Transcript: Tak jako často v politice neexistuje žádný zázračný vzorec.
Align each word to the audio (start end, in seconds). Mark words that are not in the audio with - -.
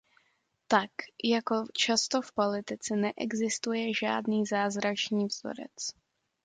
Tak 0.67 0.89
jako 1.23 1.65
často 1.73 2.21
v 2.21 2.31
politice 2.31 2.95
neexistuje 2.95 3.93
žádný 3.93 4.45
zázračný 4.45 5.25
vzorec. 5.25 5.93